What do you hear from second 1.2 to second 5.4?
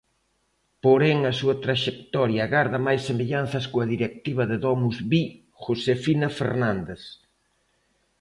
a súa traxectoria garda máis semellanzas coa directiva de DomusVi,